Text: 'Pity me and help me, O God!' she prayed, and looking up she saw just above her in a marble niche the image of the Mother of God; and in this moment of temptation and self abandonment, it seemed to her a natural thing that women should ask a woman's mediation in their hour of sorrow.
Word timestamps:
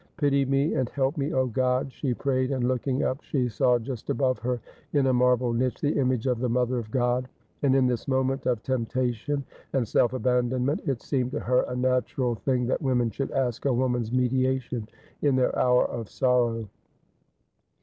'Pity 0.17 0.45
me 0.45 0.73
and 0.73 0.89
help 0.89 1.15
me, 1.15 1.31
O 1.31 1.45
God!' 1.45 1.91
she 1.93 2.11
prayed, 2.11 2.49
and 2.49 2.67
looking 2.67 3.03
up 3.03 3.21
she 3.21 3.47
saw 3.47 3.77
just 3.77 4.09
above 4.09 4.39
her 4.39 4.59
in 4.93 5.05
a 5.05 5.13
marble 5.13 5.53
niche 5.53 5.79
the 5.79 5.91
image 5.95 6.25
of 6.25 6.39
the 6.39 6.49
Mother 6.49 6.79
of 6.79 6.89
God; 6.89 7.29
and 7.61 7.75
in 7.75 7.85
this 7.85 8.07
moment 8.07 8.47
of 8.47 8.63
temptation 8.63 9.45
and 9.73 9.87
self 9.87 10.13
abandonment, 10.13 10.81
it 10.87 11.03
seemed 11.03 11.29
to 11.33 11.39
her 11.39 11.61
a 11.67 11.75
natural 11.75 12.33
thing 12.33 12.65
that 12.65 12.81
women 12.81 13.11
should 13.11 13.29
ask 13.29 13.65
a 13.65 13.73
woman's 13.73 14.11
mediation 14.11 14.89
in 15.21 15.35
their 15.35 15.55
hour 15.55 15.85
of 15.85 16.09
sorrow. 16.09 16.67